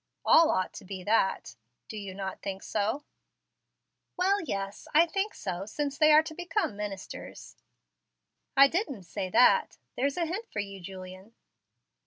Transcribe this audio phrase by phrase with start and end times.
[0.25, 1.55] "All ought to be that;
[1.87, 3.03] do you not think so?"
[4.17, 7.55] "Well, yes, I think so, since they are to become ministers."
[8.55, 9.77] "But not otherwise?" "I didn't say that.
[9.95, 11.35] There's a hint for you, Julian."